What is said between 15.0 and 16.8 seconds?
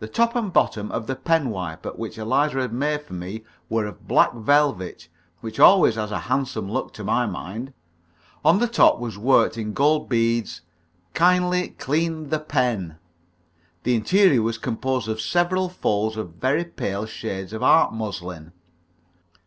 of several folds of very